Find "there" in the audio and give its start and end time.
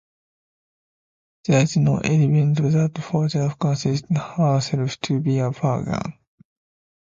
1.45-1.61